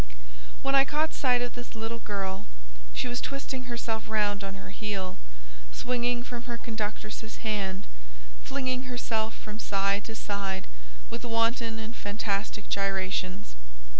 [0.63, 2.47] When I caught sight of this little girl,
[2.91, 5.17] she was twisting herself round on her heel,
[5.71, 7.85] swinging from her conductress's hand,
[8.43, 10.65] flinging herself from side to side
[11.11, 13.53] with wanton and fantastic gyrations.